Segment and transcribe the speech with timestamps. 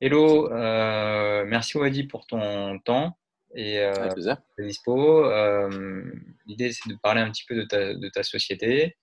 [0.00, 3.16] Hello, euh, merci Wadi pour ton temps
[3.54, 4.38] et euh, plaisir.
[4.58, 5.24] dispo.
[5.24, 6.02] Euh,
[6.46, 8.96] l'idée c'est de parler un petit peu de ta, de ta société,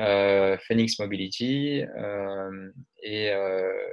[0.00, 1.84] euh, Phoenix Mobility,
[3.02, 3.26] et,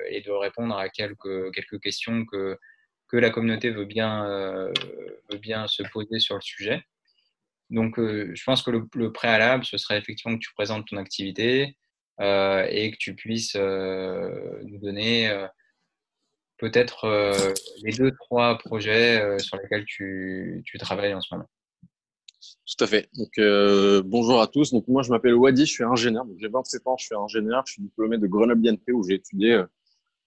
[0.10, 2.58] et de répondre à quelques, quelques questions que,
[3.08, 4.26] que la communauté veut bien,
[5.32, 6.82] veut bien se poser sur le sujet.
[7.70, 11.78] Donc, je pense que le, le préalable, ce serait effectivement que tu présentes ton activité
[12.20, 15.48] et que tu puisses nous donner
[16.62, 21.50] peut-être euh, les deux, trois projets euh, sur lesquels tu, travailles en ce moment.
[22.40, 23.10] Tout à fait.
[23.18, 24.72] Donc, euh, bonjour à tous.
[24.72, 26.26] Donc, moi, je m'appelle Wadi, je suis ingénieur.
[26.38, 27.64] J'ai 27 ans, je suis ingénieur.
[27.66, 29.62] Je suis diplômé de Grenoble INP où j'ai étudié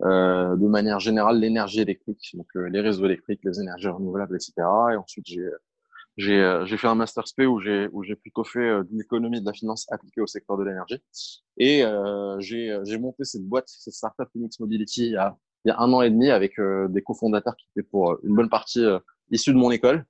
[0.00, 4.52] de manière générale l'énergie électrique, donc les réseaux électriques, les énergies renouvelables, etc.
[4.92, 5.48] Et ensuite, j'ai
[6.16, 9.52] j'ai fait un master spé où j'ai où j'ai plutôt fait de l'économie de la
[9.52, 11.00] finance appliquée au secteur de l'énergie.
[11.56, 15.92] Et euh, j'ai monté cette boîte, cette startup Phoenix Mobility il il y a un
[15.92, 18.98] an et demi avec euh, des cofondateurs qui étaient pour euh, une bonne partie euh,
[19.30, 20.04] issus de mon école,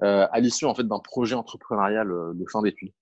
[0.00, 2.92] à l'issue en fait d'un projet entrepreneurial de fin d'études.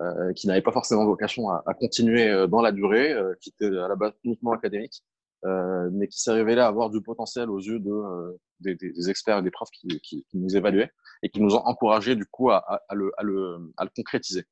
[0.00, 3.50] euh, qui n'avait pas forcément vocation à, à continuer euh, dans la durée, euh, qui
[3.50, 5.02] était à la base uniquement académique,
[5.92, 9.50] mais qui s'est révélé avoir du potentiel aux yeux de, des, des, experts et des
[9.50, 10.90] profs qui, qui, nous évaluaient
[11.22, 14.44] et qui nous ont encouragés du coup à, à, le, à, le, le concrétiser.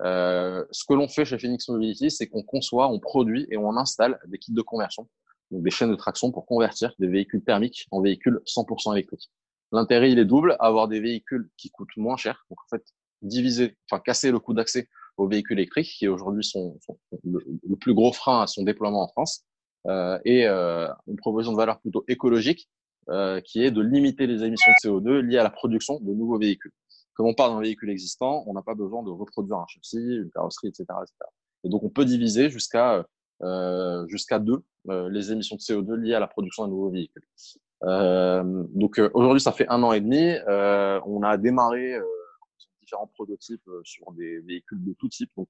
[0.00, 4.20] Ce que l'on fait chez Phoenix Mobility, c'est qu'on conçoit, on produit et on installe
[4.26, 5.08] des kits de conversion,
[5.54, 9.30] donc des chaînes de traction pour convertir des véhicules thermiques en véhicules 100% électriques.
[9.70, 12.84] L'intérêt, il est double, avoir des véhicules qui coûtent moins cher, donc en fait
[13.22, 16.78] diviser, enfin casser le coût d'accès aux véhicules électriques, qui aujourd'hui sont,
[17.22, 19.44] le, plus gros frein à son déploiement en France,
[19.86, 22.68] euh, et euh, une proposition de valeur plutôt écologique,
[23.10, 26.38] euh, qui est de limiter les émissions de CO2 liées à la production de nouveaux
[26.38, 26.72] véhicules.
[27.14, 30.30] Comme on part d'un véhicule existant, on n'a pas besoin de reproduire un châssis, une
[30.30, 30.84] carrosserie, etc.
[31.02, 31.14] etc.
[31.64, 33.02] Et donc on peut diviser jusqu'à euh,
[34.08, 37.22] jusqu'à deux euh, les émissions de CO2 liées à la production d'un nouveau véhicule.
[37.84, 40.36] Euh, donc euh, aujourd'hui, ça fait un an et demi.
[40.48, 42.04] Euh, on a démarré euh,
[42.80, 45.48] différents prototypes euh, sur des véhicules de tout type, donc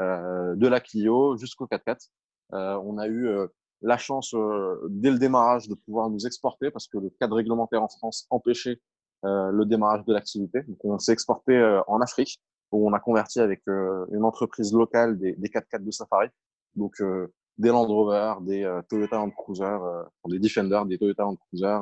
[0.00, 2.08] euh, de la Clio jusqu'au 4x4.
[2.54, 3.46] Euh, on a eu euh,
[3.82, 7.82] la chance euh, dès le démarrage de pouvoir nous exporter parce que le cadre réglementaire
[7.82, 8.80] en France empêchait
[9.24, 10.62] euh, le démarrage de l'activité.
[10.62, 12.40] Donc on s'est exporté euh, en Afrique
[12.70, 16.28] où on a converti avec euh, une entreprise locale des, des 4x4 de Safari.
[16.76, 21.24] Donc euh, des Land Rover, des euh, Toyota Land Cruiser, euh, des Defender, des Toyota
[21.24, 21.78] Land Cruiser,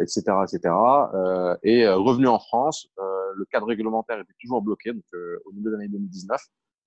[0.00, 0.74] etc., etc.
[1.62, 5.04] Et revenu en France, le cadre réglementaire était toujours bloqué donc,
[5.46, 6.40] au milieu de l'année 2019.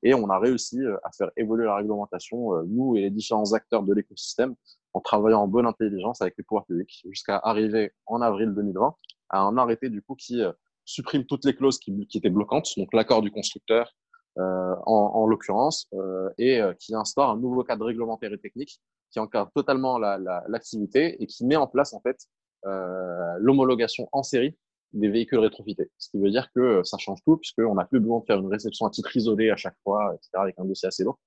[0.03, 3.93] Et on a réussi à faire évoluer la réglementation, nous et les différents acteurs de
[3.93, 4.53] l'écosystème,
[4.93, 8.93] en travaillant en bonne intelligence avec les pouvoirs publics, jusqu'à arriver en avril 2020
[9.29, 10.41] à un arrêté du coup qui
[10.83, 13.93] supprime toutes les clauses qui, qui étaient bloquantes, donc l'accord du constructeur
[14.37, 18.79] euh, en, en l'occurrence, euh, et euh, qui instaure un nouveau cadre réglementaire et technique
[19.11, 22.17] qui encadre totalement l'activité la, la, et qui met en place en fait
[22.65, 24.55] euh, l'homologation en série
[24.93, 25.89] des véhicules rétrofités.
[25.97, 28.51] Ce qui veut dire que ça change tout puisqu'on n'a plus besoin de faire une
[28.51, 31.19] réception à titre isolé à chaque fois, etc., avec un dossier assez lourd.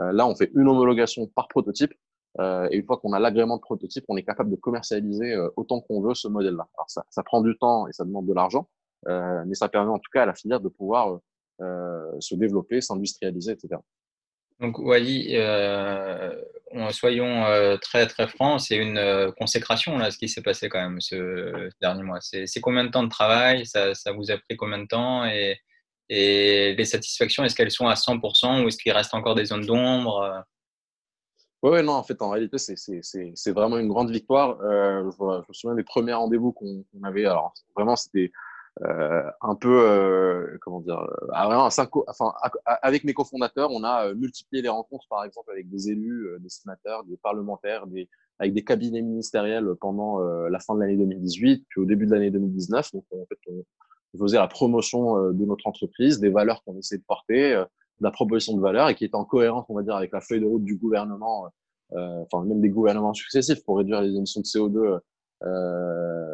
[0.00, 1.92] Euh, là, on fait une homologation par prototype
[2.40, 5.50] euh, et une fois qu'on a l'agrément de prototype, on est capable de commercialiser euh,
[5.56, 6.66] autant qu'on veut ce modèle-là.
[6.76, 8.68] Alors ça, ça, prend du temps et ça demande de l'argent,
[9.08, 11.18] euh, mais ça permet en tout cas à la filière de pouvoir euh,
[12.20, 13.78] se développer, s'industrialiser, etc.
[14.60, 16.32] Donc Wally, euh,
[16.90, 20.80] soyons euh, très très francs, c'est une euh, consécration là, ce qui s'est passé quand
[20.80, 22.20] même ce, ce dernier mois.
[22.20, 23.66] C'est combien de temps de travail?
[23.66, 25.24] Ça, ça, vous a pris combien de temps?
[25.24, 25.58] Et,
[26.08, 29.66] et les satisfactions, est-ce qu'elles sont à 100% ou est-ce qu'il reste encore des zones
[29.66, 30.44] d'ombre?
[31.62, 34.60] Ouais, non, en fait, en réalité, c'est vraiment une grande victoire.
[34.62, 37.24] Euh, je, je, me souviens des premiers rendez-vous qu'on qu avait.
[37.24, 42.32] Alors, vraiment, c'était euh, un peu, euh, comment dire, euh, vraiment, cinq, enfin,
[42.64, 46.38] avec mes cofondateurs, on a euh, multiplié les rencontres, par exemple, avec des élus, euh,
[46.38, 50.96] des sénateurs, des parlementaires, des, avec des cabinets ministériels pendant euh, la fin de l'année
[50.96, 52.92] 2018, puis au début de l'année 2019.
[52.92, 53.38] Donc, en fait,
[54.14, 57.64] on faisait la promotion euh, de notre entreprise, des valeurs qu'on essaie de porter, euh,
[57.64, 60.20] de la proposition de valeur et qui est en cohérence, on va dire, avec la
[60.20, 61.46] feuille de route du gouvernement,
[61.92, 65.00] euh, enfin même des gouvernements successifs pour réduire les émissions de CO2
[65.44, 66.31] euh,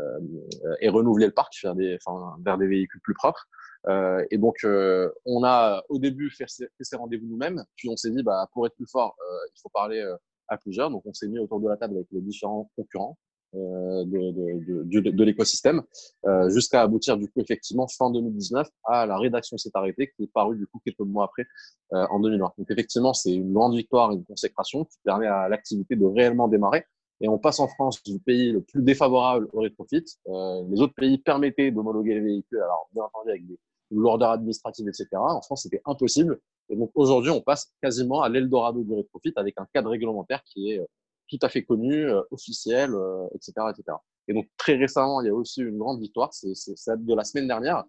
[0.81, 3.49] et renouveler le parc vers des, véhicules plus propres.
[3.87, 8.11] Euh, et donc, euh, on a au début fait, ces rendez-vous nous-mêmes, puis on s'est
[8.11, 10.17] dit, bah, pour être plus fort, euh, il faut parler euh,
[10.49, 10.91] à plusieurs.
[10.91, 13.17] Donc, on s'est mis autour de la table avec les différents concurrents
[13.55, 15.81] euh, de, de, de, de, de l'écosystème,
[16.27, 20.33] euh, jusqu'à aboutir du coup effectivement fin 2019 à la rédaction s'est arrêtée, qui est
[20.35, 21.47] parue du coup quelques mois après
[21.95, 22.53] euh, en 2020.
[22.59, 26.85] Donc effectivement, c'est une grande victoire, une consécration qui permet à l'activité de réellement démarrer.
[27.21, 30.05] Et on passe en France du pays le plus défavorable au rétrofit.
[30.29, 33.59] Euh, les autres pays permettaient d'homologuer les véhicules, alors bien entendu avec des
[33.91, 35.09] lourdeurs administratives, etc.
[35.15, 36.39] En France, c'était impossible.
[36.69, 40.71] Et donc aujourd'hui, on passe quasiment à l'Eldorado du rétrofit avec un cadre réglementaire qui
[40.71, 40.81] est
[41.29, 42.95] tout à fait connus, officiels,
[43.35, 43.97] etc., etc.
[44.29, 47.25] Et donc très récemment, il y a aussi une grande victoire, c'est celle de la
[47.25, 47.85] semaine dernière,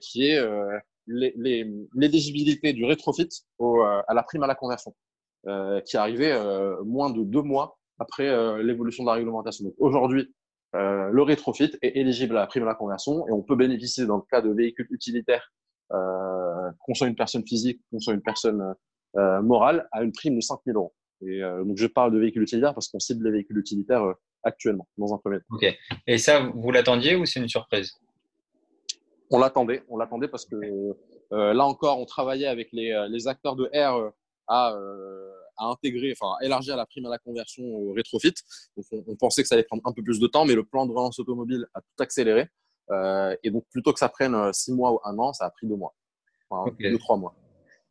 [0.00, 0.40] qui est
[1.06, 3.28] l'éligibilité du rétrofit
[3.58, 4.94] au, à la prime à la conversion,
[5.44, 6.36] qui est arrivée
[6.84, 9.64] moins de deux mois après l'évolution de la réglementation.
[9.64, 10.32] Donc aujourd'hui,
[10.74, 14.06] euh, le rétrofit est éligible à la prime à la conversion et on peut bénéficier
[14.06, 15.50] dans le cas de véhicules utilitaires,
[15.92, 18.74] euh, qu'on soit une personne physique, qu'on soit une personne
[19.16, 20.94] euh, morale, à une prime de 5 000 euros.
[21.22, 24.12] Et euh, donc je parle de véhicules utilitaires parce qu'on cible les véhicules utilitaires euh,
[24.42, 25.46] actuellement, dans un premier temps.
[25.50, 25.66] Ok.
[26.06, 27.98] Et ça, vous l'attendiez ou c'est une surprise?
[29.30, 30.56] On l'attendait, on l'attendait parce que
[31.30, 34.10] là encore, on travaillait avec les, les acteurs de R
[34.46, 34.74] à
[35.58, 38.34] à intégrer, enfin à élargir la prime à la conversion au rétrofit.
[38.76, 40.86] Donc on, pensait que ça allait prendre un peu plus de temps, mais le plan
[40.86, 42.48] de relance automobile a tout accéléré.
[42.90, 45.50] Euh, et donc plutôt que ça prenne euh, six mois ou un an, ça a
[45.50, 45.94] pris deux mois,
[46.48, 47.34] enfin deux trois mois.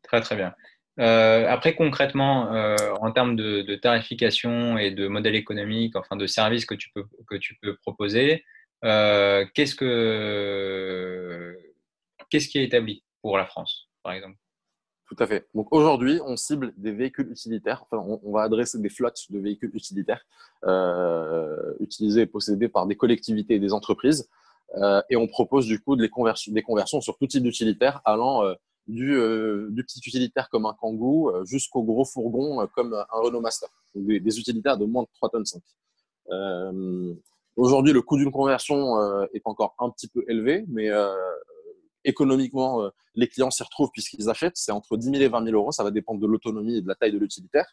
[0.03, 0.55] Très très bien.
[0.99, 6.25] Euh, après concrètement, euh, en termes de, de, tarification et de modèle économique, enfin de
[6.25, 8.43] services que tu peux que tu peux proposer,
[8.81, 11.55] qu'est-ce que
[12.29, 14.37] qu'est-ce qui est établi pour la France, par exemple?
[15.07, 15.47] Tout à fait.
[15.55, 17.85] Donc aujourd'hui, on cible des véhicules utilitaires.
[17.89, 20.25] Enfin, on, va adresser des flottes de véhicules utilitaires
[20.65, 24.29] euh, utilisés et possédés par des collectivités et des entreprises.
[24.75, 28.43] Euh, et on propose du coup des conversions, des conversions sur tout type d'utilitaire, allant
[28.43, 28.53] euh,
[28.87, 33.41] du, euh, du, petit utilitaire comme un Kangoo euh, jusqu'au gros fourgon comme un Renault
[33.41, 33.69] Master.
[33.95, 35.61] Donc des, des, utilitaires de moins de 3 tonnes 5.
[37.55, 39.01] Aujourd'hui, le coût d'une conversion
[39.33, 40.89] est encore un petit peu élevé, mais
[42.03, 44.57] économiquement, euh, les clients s'y retrouvent puisqu'ils achètent.
[44.57, 45.71] C'est entre 10 000 et 20 000 euros.
[45.71, 47.67] Ça va dépendre de l'autonomie et de la taille de l'utilitaire.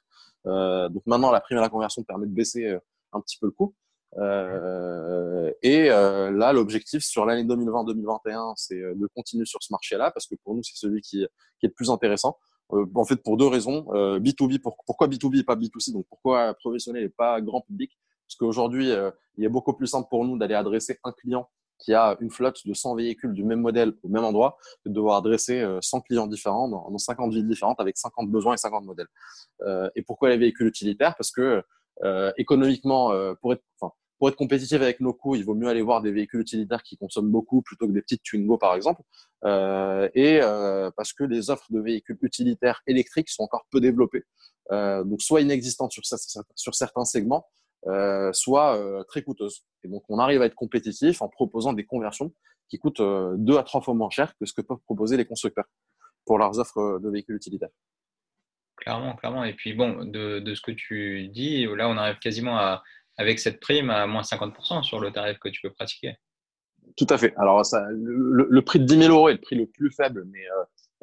[0.46, 2.78] Euh, donc maintenant, la prime à la conversion permet de baisser euh,
[3.12, 3.74] un petit peu le coût.
[5.62, 10.54] Et là, l'objectif sur l'année 2020-2021, c'est de continuer sur ce marché-là parce que pour
[10.54, 11.28] nous, c'est celui qui, est
[11.62, 12.38] le plus intéressant.
[12.68, 13.80] En fait, pour deux raisons.
[14.20, 17.90] B2B, pour, pourquoi B2B et pas B2C Donc pourquoi professionnel et pas grand public?
[18.28, 18.92] Parce qu'aujourd'hui,
[19.36, 21.48] il est beaucoup plus simple pour nous d'aller adresser un client
[21.78, 25.16] qui a une flotte de 100 véhicules du même modèle au même endroit, de devoir
[25.16, 28.84] adresser 100 euh, clients différents dans, dans 50 villes différentes avec 50 besoins et 50
[28.84, 29.08] modèles.
[29.62, 31.14] Euh, et pourquoi les véhicules utilitaires?
[31.16, 31.62] Parce que
[32.02, 33.62] euh, économiquement, pour être,
[34.18, 36.96] pour être compétitif avec nos coûts, il vaut mieux aller voir des véhicules utilitaires qui
[36.96, 39.02] consomment beaucoup plutôt que des petites Twingo par exemple.
[39.44, 40.40] Et
[40.96, 44.24] parce que les offres de véhicules utilitaires électriques sont encore peu développées,
[44.70, 47.46] donc soit inexistantes sur certains segments,
[47.86, 49.64] euh, soit euh, très coûteuse.
[49.82, 52.32] Et donc, on arrive à être compétitif en proposant des conversions
[52.68, 55.26] qui coûtent euh, deux à trois fois moins cher que ce que peuvent proposer les
[55.26, 55.66] constructeurs
[56.24, 57.68] pour leurs offres de véhicules utilitaires.
[58.76, 59.44] Clairement, clairement.
[59.44, 62.82] Et puis, bon, de, de ce que tu dis, là, on arrive quasiment à,
[63.18, 66.16] avec cette prime à moins 50% sur le tarif que tu peux pratiquer.
[66.96, 67.34] Tout à fait.
[67.36, 70.24] Alors, ça, le, le, prix de 10 000 euros est le prix le plus faible,
[70.26, 70.44] mais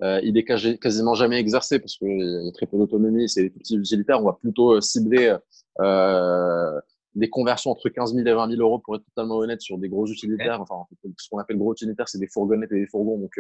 [0.04, 0.44] euh, il est
[0.80, 4.19] quasiment jamais exercé parce qu'il y a très peu d'autonomie, c'est des petits utilitaires.
[4.19, 5.38] On va plutôt cibler euh,
[7.15, 9.89] des conversions entre 15 000 et 20 000 euros pour être totalement honnête sur des
[9.89, 10.62] gros utilitaires.
[10.62, 10.85] Enfin,
[11.18, 13.18] ce qu'on appelle gros utilitaires, c'est des fourgonnettes et des fourgons.
[13.19, 13.39] Donc,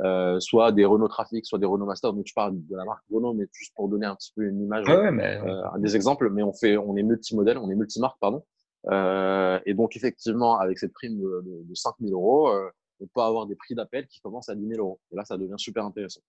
[0.00, 2.12] euh, soit des Renault Trafic, soit des Renault Master.
[2.12, 4.60] Donc, je parle de la marque Renault, mais juste pour donner un petit peu une
[4.60, 5.38] image, ouais, mais...
[5.40, 6.30] euh, des exemples.
[6.30, 8.42] Mais on fait, on est multimodèle, on est multimarque, pardon.
[8.90, 12.68] Euh, et donc, effectivement, avec cette prime de, de, de 5 000 euros, euh,
[13.00, 15.00] on peut avoir des prix d'appel qui commencent à 10 000 euros.
[15.12, 16.20] Et là, ça devient super intéressant.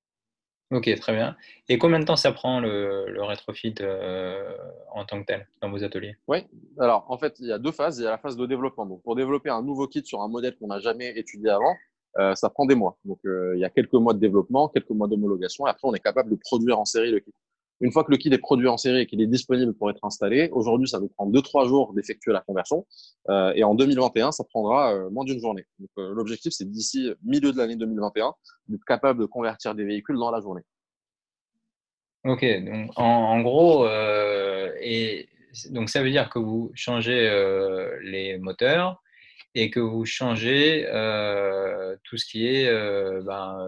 [0.74, 1.38] Ok, très bien.
[1.70, 4.58] Et combien de temps ça prend le, rétrofit euh,
[4.92, 6.18] en tant que tel dans vos ateliers?
[6.28, 6.40] Oui,
[6.80, 8.00] alors en fait, il y a deux phases.
[8.00, 8.88] Il y a la phase de développement.
[8.88, 11.76] Donc, pour développer un nouveau kit sur un modèle qu'on n'a jamais étudié avant,
[12.18, 12.98] euh, ça prend des mois.
[13.06, 15.68] Donc, euh, il y a quelques mois de développement, quelques mois d'homologation.
[15.68, 17.32] Et après, on est capable de produire en série le kit.
[17.84, 20.00] Une fois que le kit est produit en série et qu'il est disponible pour être
[20.04, 22.88] installé, aujourd'hui, ça nous prend 2-3 jours d'effectuer la conversion.
[23.28, 25.66] Euh, et en 2021, ça prendra euh, moins d'une journée.
[25.80, 28.32] Donc, euh, l'objectif, c'est d'ici milieu de l'année 2021,
[28.70, 30.62] d'être capable de convertir des véhicules dans la journée.
[32.24, 35.28] Ok, donc en, gros, et
[35.72, 37.20] donc ça veut dire que vous changez
[38.02, 39.04] les moteurs
[39.56, 40.86] et que vous changez
[42.06, 42.72] tout ce qui est
[43.24, 43.68] ben,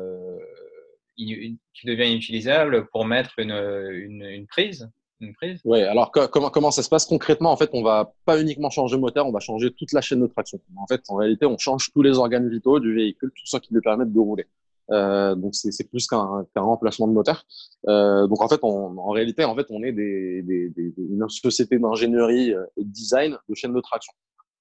[1.15, 4.89] qui devient inutilisable pour mettre une, une, prise
[5.21, 7.51] une prise Oui, alors comment, comment ça se passe concrètement?
[7.51, 10.21] En fait, on va pas uniquement changer le moteur, on va changer toute la chaîne
[10.21, 10.59] de traction.
[10.77, 13.73] En fait, en réalité, on change tous les organes vitaux du véhicule, tout ça qui
[13.73, 14.45] lui permettent de rouler.
[14.91, 17.45] Euh, donc c'est plus qu'un qu remplacement de moteur.
[17.87, 22.51] Euh, donc en fait, en réalité, en fait, on est des, des, une société d'ingénierie
[22.77, 24.13] et de design de chaîne de traction.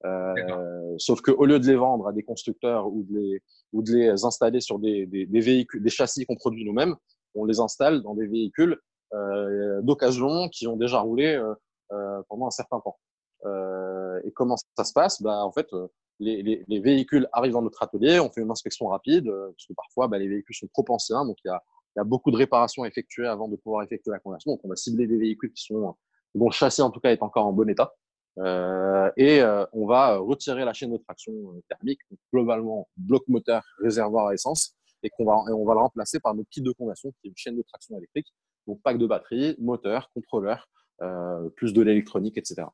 [0.05, 3.43] Euh, sauf que au lieu de les vendre à des constructeurs ou de les,
[3.73, 6.95] ou de les installer sur des, des, des véhicules, des châssis qu'on produit nous-mêmes,
[7.35, 8.79] on les installe dans des véhicules
[9.15, 11.55] euh, d'occasion qui ont déjà roulé euh,
[11.93, 12.99] euh, pendant un certain temps.
[14.25, 15.23] et comment ça se passe?
[15.23, 15.69] Bah, En fait,
[16.19, 19.75] les, les, les, véhicules arrivent dans notre atelier, on fait une inspection rapide, parce que
[19.75, 21.63] parfois bah, les véhicules sont trop anciens, donc il y a,
[21.97, 24.53] y a beaucoup de réparations à effectuer avant de pouvoir effectuer la conversion.
[24.53, 25.95] Donc on va cibler des véhicules qui sont
[26.35, 27.95] dont le châssis en tout cas est encore en bon état.
[28.39, 33.23] Euh, et euh, on va retirer la chaîne de traction euh, thermique, donc globalement bloc
[33.29, 36.73] moteur, réservoir à essence, et qu'on va, on va le remplacer par notre kit de
[36.73, 38.33] conversion qui est une chaîne de traction électrique,
[38.67, 40.69] donc pack de batterie, moteur, contrôleur,
[41.03, 42.67] euh, plus de l'électronique, etc.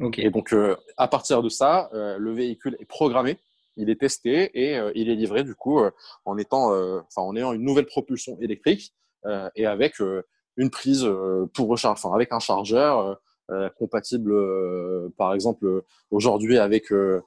[0.00, 0.26] Okay.
[0.26, 0.54] Et donc
[0.98, 3.38] à partir de ça, le véhicule est programmé,
[3.78, 5.80] il est testé et il est livré du coup
[6.26, 6.66] en étant,
[7.00, 8.92] enfin en ayant une nouvelle propulsion électrique
[9.54, 9.94] et avec
[10.56, 11.08] une prise
[11.54, 13.14] pour recharger, enfin avec un chargeur euh,
[13.78, 17.20] compatible, euh, par exemple, aujourd'hui avec euh,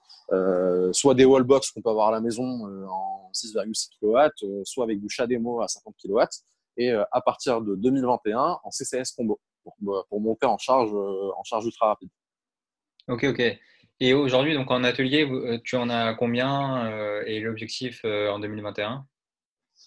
[0.91, 2.43] soit des wallbox qu'on peut avoir à la maison
[2.87, 6.19] en 6,6 kW, soit avec du CHAdeMO à 50 kW,
[6.77, 11.65] et à partir de 2021 en CCS combo pour, pour monter en charge, en charge
[11.65, 12.09] ultra rapide.
[13.07, 13.41] Ok, ok.
[14.01, 15.29] Et aujourd'hui, donc en atelier,
[15.63, 19.05] tu en as combien et l'objectif en 2021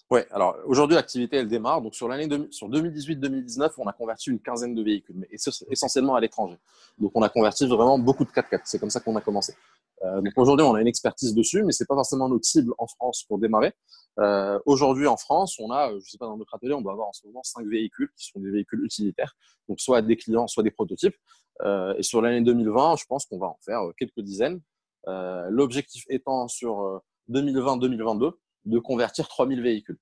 [0.09, 1.81] Ouais, alors aujourd'hui, l'activité, elle démarre.
[1.81, 5.27] Donc sur l'année sur 2018-2019, on a converti une quinzaine de véhicules, mais
[5.69, 6.57] essentiellement à l'étranger.
[6.99, 8.61] Donc on a converti vraiment beaucoup de 4x4.
[8.65, 9.55] C'est comme ça qu'on a commencé.
[10.03, 12.87] Euh, donc aujourd'hui, on a une expertise dessus, mais c'est pas forcément notre cible en
[12.87, 13.73] France pour démarrer.
[14.19, 17.07] Euh, aujourd'hui, en France, on a, je sais pas, dans notre atelier, on doit avoir
[17.07, 19.35] en ce moment 5 véhicules qui sont des véhicules utilitaires,
[19.69, 21.15] donc soit des clients, soit des prototypes.
[21.61, 24.61] Euh, et sur l'année 2020, je pense qu'on va en faire quelques dizaines.
[25.07, 28.33] Euh, l'objectif étant sur 2020-2022
[28.65, 29.99] de convertir 3000 véhicules.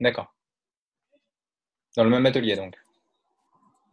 [0.00, 0.34] D'accord.
[1.96, 2.76] Dans le même atelier, donc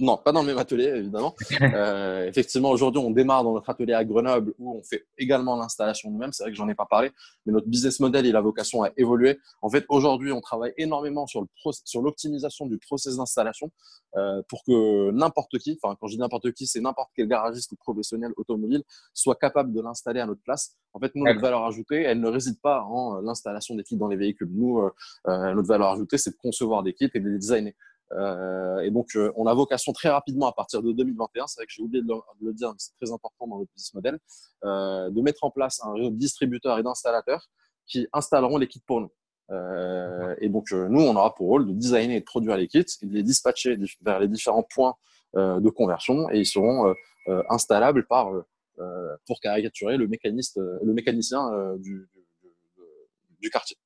[0.01, 1.35] non, pas dans le même atelier, évidemment.
[1.61, 6.09] Euh, effectivement, aujourd'hui, on démarre dans notre atelier à Grenoble où on fait également l'installation
[6.09, 6.33] nous-mêmes.
[6.33, 7.11] C'est vrai que j'en ai pas parlé,
[7.45, 9.39] mais notre business model, il a vocation à évoluer.
[9.61, 11.47] En fait, aujourd'hui, on travaille énormément sur, le
[11.85, 13.71] sur l'optimisation du process d'installation
[14.17, 17.71] euh, pour que n'importe qui, enfin, quand je dis n'importe qui, c'est n'importe quel garagiste
[17.71, 20.75] ou professionnel automobile, soit capable de l'installer à notre place.
[20.93, 23.97] En fait, nous, notre valeur ajoutée, elle ne réside pas en euh, l'installation des kits
[23.97, 24.49] dans les véhicules.
[24.51, 27.73] Nous, euh, notre valeur ajoutée, c'est de concevoir des kits et de les designer.
[28.13, 31.65] Euh, et donc, euh, on a vocation très rapidement à partir de 2021, c'est vrai
[31.65, 34.19] que j'ai oublié de le, dire, mais c'est très important dans le business model,
[34.65, 37.49] euh, de mettre en place un réseau de distributeurs et d'installateurs
[37.87, 39.11] qui installeront les kits pour nous.
[39.51, 42.67] Euh, et donc, euh, nous, on aura pour rôle de designer et de produire les
[42.67, 44.95] kits de les dispatcher vers les différents points
[45.33, 46.93] de conversion et ils seront
[47.49, 48.33] installables par,
[49.25, 52.49] pour caricaturer le, mécaniste, le mécanicien du, du,
[53.39, 53.77] du quartier.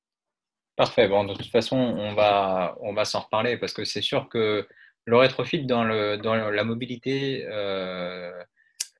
[0.76, 1.08] Parfait.
[1.08, 4.68] Bon, de toute façon, on va, on va s'en reparler parce que c'est sûr que
[5.06, 8.30] le rétrofit dans, le, dans la mobilité, euh,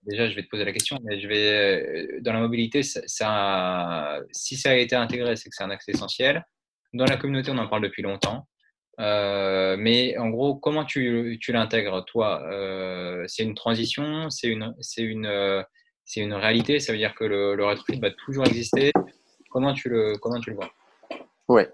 [0.04, 4.56] déjà, je vais te poser la question, mais je vais, dans la mobilité, ça, si
[4.56, 6.46] ça a été intégré, c'est que c'est un accès essentiel.
[6.94, 8.48] Dans la communauté, on en parle depuis longtemps.
[8.98, 14.74] Euh, mais en gros, comment tu, tu l'intègres, toi euh, C'est une transition C'est une,
[14.80, 15.64] c'est une,
[16.06, 18.92] c'est une réalité Ça veut dire que le, le rétrofit va toujours exister
[19.50, 20.70] Comment tu le, comment tu le vois?
[21.48, 21.72] Ouais,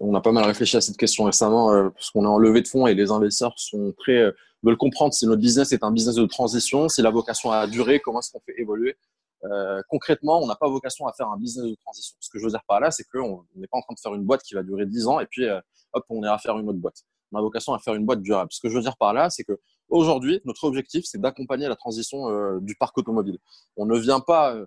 [0.00, 2.60] on a pas mal réfléchi à cette question récemment euh, parce qu'on est en levée
[2.60, 4.32] de fonds et les investisseurs sont très euh,
[4.62, 8.00] veulent comprendre si notre business est un business de transition, si la vocation a duré,
[8.00, 8.96] comment est-ce qu'on fait évoluer.
[9.44, 12.16] Euh, concrètement, on n'a pas vocation à faire un business de transition.
[12.20, 14.14] Ce que je veux dire par là, c'est qu'on n'est pas en train de faire
[14.14, 15.60] une boîte qui va durer 10 ans et puis euh,
[15.92, 17.02] hop, on est à faire une autre boîte.
[17.32, 18.50] On a vocation à faire une boîte durable.
[18.52, 19.58] Ce que je veux dire par là, c'est que
[19.88, 23.38] aujourd'hui, notre objectif, c'est d'accompagner la transition du parc automobile.
[23.76, 24.66] On ne vient pas euh,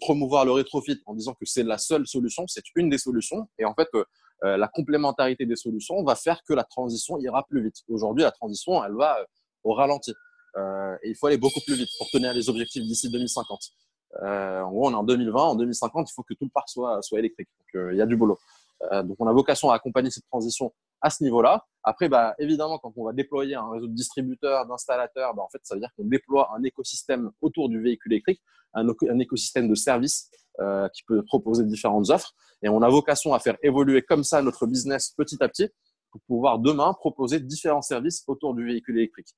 [0.00, 3.48] promouvoir le rétrofit en disant que c'est la seule solution, c'est une des solutions.
[3.58, 4.04] Et en fait, euh,
[4.44, 7.76] euh, la complémentarité des solutions va faire que la transition ira plus vite.
[7.88, 9.18] Aujourd'hui, la transition, elle va
[9.64, 10.12] au ralenti.
[11.02, 13.60] et il faut aller beaucoup plus vite pour tenir les objectifs d'ici 2050.
[14.22, 15.42] en gros, on est en 2020.
[15.42, 17.48] En 2050, il faut que tout le parc soit électrique.
[17.58, 18.38] Donc, il y a du boulot.
[18.92, 21.64] donc, on a vocation à accompagner cette transition à ce niveau-là.
[21.88, 25.60] Après, bah, évidemment, quand on va déployer un réseau de distributeurs, d'installateurs, bah, en fait,
[25.62, 28.42] ça veut dire qu'on déploie un écosystème autour du véhicule électrique,
[28.74, 28.88] un,
[29.20, 30.28] écosystème de services
[30.58, 32.32] euh, qui peut proposer différentes offres.
[32.62, 35.68] Et on a vocation à faire évoluer comme ça notre business petit à petit
[36.10, 39.28] pour pouvoir demain proposer différents services autour du véhicule électrique.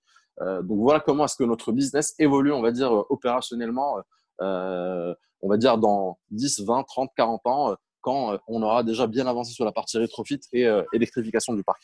[0.40, 3.98] Euh, donc voilà comment est-ce que notre business évolue, on va dire, opérationnellement,
[4.40, 9.26] euh, on va dire dans 10, 20, 30, 40 ans quand on aura déjà bien
[9.26, 11.82] avancé sur la partie rétrofit et électrification du parc.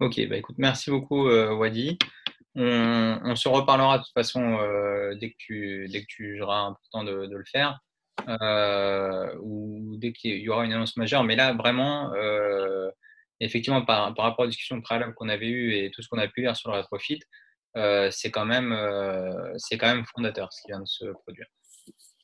[0.00, 1.98] Ok, bah écoute, merci beaucoup euh, Wadi.
[2.54, 4.58] On, se reparlera de toute façon
[5.20, 7.80] dès que tu dès que tu un peu de de, le faire
[9.40, 11.24] ou dès qu'il y aura une annonce majeure.
[11.24, 12.12] Mais là, vraiment,
[13.40, 16.28] effectivement, par, par, rapport aux discussions préalables qu'on avait eues et tout ce qu'on a
[16.28, 17.20] pu lire sur le rétrofit,
[17.74, 18.76] c'est quand même
[19.56, 21.46] c'est quand même fondateur ce qui vient de se produire.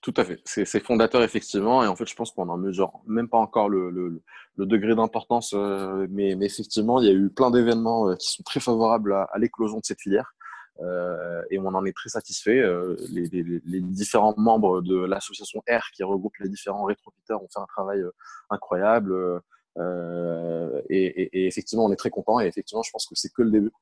[0.05, 0.39] Tout à fait.
[0.45, 1.83] C'est fondateur, effectivement.
[1.83, 4.21] Et en fait, je pense qu'on en mesure même pas encore le, le,
[4.57, 5.55] le degré d'importance.
[5.55, 9.15] Euh, mais, mais, effectivement, il y a eu plein d'événements euh, qui sont très favorables
[9.15, 10.35] à, l'éclosion de cette filière.
[10.83, 12.59] Euh, et on en est très satisfait.
[12.59, 17.49] Euh, les, les, les, différents membres de l'association R qui regroupe les différents rétrofiteurs ont
[17.49, 18.03] fait un travail
[18.51, 19.41] incroyable.
[20.91, 22.41] Et, et, et, effectivement, on est très content.
[22.41, 23.73] Et effectivement, je pense que c'est que le début.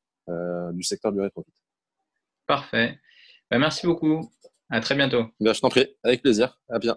[0.73, 1.51] du secteur du rétrofit.
[2.47, 3.01] Parfait.
[3.51, 4.31] Ben, merci beaucoup.
[4.73, 5.27] À très bientôt.
[5.39, 6.59] Ben, je t'en prie, avec plaisir.
[6.69, 6.97] Bien, à bientôt.